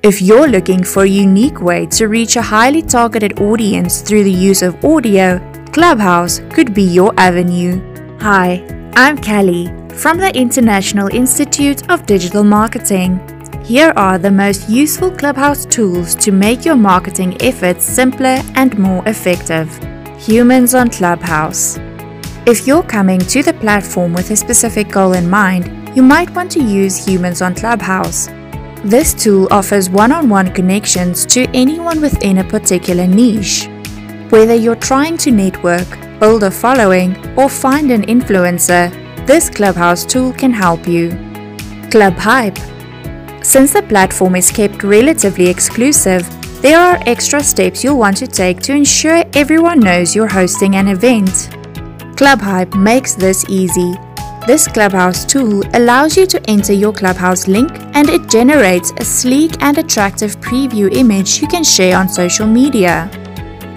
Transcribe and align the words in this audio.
If 0.00 0.22
you're 0.22 0.46
looking 0.46 0.84
for 0.84 1.02
a 1.02 1.08
unique 1.08 1.60
way 1.60 1.84
to 1.86 2.06
reach 2.06 2.36
a 2.36 2.42
highly 2.42 2.82
targeted 2.82 3.40
audience 3.40 4.00
through 4.00 4.22
the 4.22 4.30
use 4.30 4.62
of 4.62 4.84
audio, 4.84 5.40
Clubhouse 5.72 6.40
could 6.50 6.72
be 6.72 6.84
your 6.84 7.12
avenue. 7.18 7.80
Hi, 8.20 8.64
I'm 8.94 9.18
Kelly 9.18 9.66
from 9.94 10.18
the 10.18 10.30
International 10.36 11.08
Institute 11.08 11.90
of 11.90 12.06
Digital 12.06 12.44
Marketing. 12.44 13.18
Here 13.64 13.92
are 13.96 14.18
the 14.18 14.30
most 14.30 14.68
useful 14.68 15.10
Clubhouse 15.10 15.66
tools 15.66 16.14
to 16.14 16.30
make 16.30 16.64
your 16.64 16.76
marketing 16.76 17.36
efforts 17.42 17.84
simpler 17.84 18.40
and 18.54 18.78
more 18.78 19.02
effective. 19.08 19.68
Humans 20.20 20.76
on 20.76 20.90
Clubhouse. 20.90 21.76
If 22.46 22.68
you're 22.68 22.84
coming 22.84 23.18
to 23.18 23.42
the 23.42 23.54
platform 23.54 24.12
with 24.12 24.30
a 24.30 24.36
specific 24.36 24.92
goal 24.92 25.14
in 25.14 25.28
mind, 25.28 25.96
you 25.96 26.04
might 26.04 26.30
want 26.36 26.52
to 26.52 26.62
use 26.62 27.04
Humans 27.04 27.42
on 27.42 27.56
Clubhouse. 27.56 28.28
This 28.84 29.12
tool 29.12 29.48
offers 29.50 29.90
one-on-one 29.90 30.54
connections 30.54 31.26
to 31.26 31.48
anyone 31.52 32.00
within 32.00 32.38
a 32.38 32.44
particular 32.44 33.08
niche. 33.08 33.66
Whether 34.30 34.54
you're 34.54 34.76
trying 34.76 35.16
to 35.18 35.32
network, 35.32 35.88
build 36.20 36.44
a 36.44 36.50
following, 36.50 37.16
or 37.36 37.48
find 37.48 37.90
an 37.90 38.02
influencer, 38.02 38.88
this 39.26 39.50
Clubhouse 39.50 40.04
tool 40.04 40.32
can 40.32 40.52
help 40.52 40.86
you. 40.86 41.10
Club 41.90 42.14
Hype 42.14 42.56
Since 43.42 43.72
the 43.72 43.84
platform 43.88 44.36
is 44.36 44.52
kept 44.52 44.84
relatively 44.84 45.48
exclusive, 45.48 46.22
there 46.62 46.78
are 46.78 47.02
extra 47.04 47.42
steps 47.42 47.82
you'll 47.82 47.98
want 47.98 48.16
to 48.18 48.28
take 48.28 48.60
to 48.60 48.74
ensure 48.74 49.24
everyone 49.34 49.80
knows 49.80 50.14
you're 50.14 50.28
hosting 50.28 50.76
an 50.76 50.86
event. 50.86 51.50
Club 52.16 52.40
Hype 52.40 52.74
makes 52.74 53.14
this 53.14 53.44
easy 53.48 53.96
this 54.48 54.66
Clubhouse 54.66 55.26
tool 55.26 55.62
allows 55.74 56.16
you 56.16 56.26
to 56.26 56.40
enter 56.48 56.72
your 56.72 56.90
Clubhouse 56.90 57.46
link 57.46 57.70
and 57.92 58.08
it 58.08 58.30
generates 58.30 58.94
a 58.96 59.04
sleek 59.04 59.62
and 59.62 59.76
attractive 59.76 60.40
preview 60.40 60.90
image 60.90 61.42
you 61.42 61.46
can 61.46 61.62
share 61.62 61.98
on 61.98 62.08
social 62.08 62.46
media. 62.46 63.10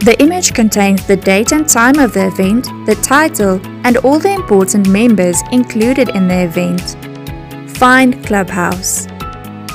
The 0.00 0.16
image 0.20 0.54
contains 0.54 1.06
the 1.06 1.16
date 1.18 1.52
and 1.52 1.68
time 1.68 1.98
of 1.98 2.14
the 2.14 2.28
event, 2.28 2.64
the 2.86 2.94
title, 3.02 3.60
and 3.84 3.98
all 3.98 4.18
the 4.18 4.32
important 4.32 4.88
members 4.88 5.42
included 5.52 6.08
in 6.08 6.28
the 6.28 6.44
event. 6.44 6.96
Find 7.76 8.24
Clubhouse. 8.24 9.06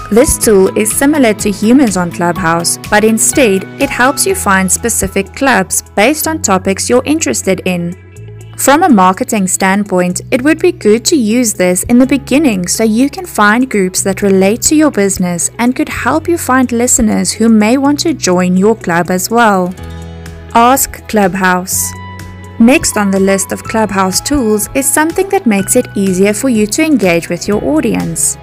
This 0.10 0.40
tool 0.44 0.76
is 0.76 0.92
similar 0.92 1.36
to 1.36 1.52
Humans 1.52 1.98
on 1.98 2.12
Clubhouse, 2.12 2.80
but 2.90 3.04
instead 3.04 3.64
it 3.80 3.92
helps 3.92 4.26
you 4.26 4.34
find 4.34 4.72
specific 4.72 5.36
clubs 5.36 5.84
based 5.96 6.28
on 6.28 6.42
topics 6.42 6.90
you're 6.90 7.06
interested 7.06 7.62
in. 7.68 8.09
From 8.60 8.84
a 8.84 8.90
marketing 8.90 9.48
standpoint, 9.48 10.20
it 10.32 10.42
would 10.42 10.60
be 10.60 10.74
good 10.74 11.06
to 11.06 11.16
use 11.16 11.54
this 11.54 11.84
in 11.84 11.98
the 11.98 12.06
beginning 12.06 12.68
so 12.68 12.84
you 12.84 13.10
can 13.10 13.26
find 13.26 13.72
groups 13.72 14.04
that 14.04 14.22
relate 14.22 14.62
to 14.64 14.76
your 14.76 14.92
business 14.92 15.50
and 15.60 15.74
could 15.74 15.88
help 15.88 16.28
you 16.28 16.38
find 16.38 16.70
listeners 16.74 17.32
who 17.32 17.48
may 17.48 17.78
want 17.78 18.00
to 18.02 18.14
join 18.14 18.58
your 18.58 18.76
club 18.76 19.12
as 19.12 19.30
well. 19.30 19.74
Ask 20.56 21.08
Clubhouse. 21.08 21.90
Next 22.60 22.98
on 22.98 23.12
the 23.12 23.20
list 23.22 23.54
of 23.54 23.64
Clubhouse 23.64 24.20
tools 24.20 24.68
is 24.76 24.94
something 24.94 25.30
that 25.30 25.46
makes 25.46 25.78
it 25.78 25.88
easier 25.96 26.34
for 26.34 26.50
you 26.50 26.68
to 26.68 26.84
engage 26.84 27.30
with 27.30 27.48
your 27.48 27.64
audience. 27.64 28.38